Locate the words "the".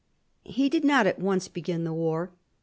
1.83-1.93